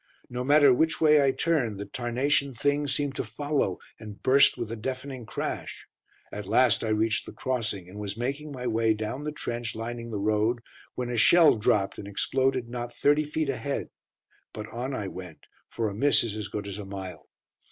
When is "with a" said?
4.57-4.75